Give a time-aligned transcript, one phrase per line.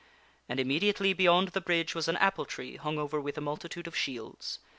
[0.49, 3.95] And immediately beyond the bridge was an apple tree hung over with a multitude of
[3.95, 4.57] shields.